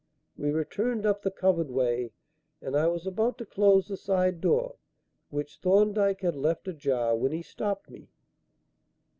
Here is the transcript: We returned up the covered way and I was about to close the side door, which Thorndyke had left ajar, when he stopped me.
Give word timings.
We 0.35 0.49
returned 0.49 1.05
up 1.05 1.21
the 1.21 1.29
covered 1.29 1.69
way 1.69 2.11
and 2.59 2.75
I 2.75 2.87
was 2.87 3.05
about 3.05 3.37
to 3.37 3.45
close 3.45 3.87
the 3.87 3.97
side 3.97 4.41
door, 4.41 4.77
which 5.29 5.59
Thorndyke 5.59 6.21
had 6.21 6.35
left 6.35 6.67
ajar, 6.67 7.15
when 7.15 7.31
he 7.31 7.43
stopped 7.43 7.87
me. 7.91 8.09